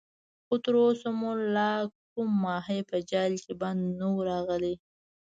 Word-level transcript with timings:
خو 0.45 0.55
تر 0.63 0.75
اوسه 0.85 1.09
مو 1.19 1.31
لا 1.55 1.71
کوم 2.11 2.29
ماهی 2.45 2.79
په 2.89 2.97
جال 3.09 3.33
کې 3.43 3.53
بند 3.61 3.81
نه 3.99 4.05
وو 4.11 4.25
راغلی. 4.29 4.75